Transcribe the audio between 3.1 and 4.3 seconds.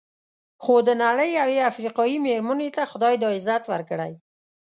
دا عزت ورکړی.